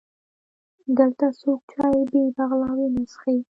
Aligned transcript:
دلته 0.97 1.25
څوک 1.41 1.59
چای 1.71 1.97
بې 2.11 2.23
بغلاوې 2.35 2.87
نه 2.95 3.03
څښي. 3.11 3.37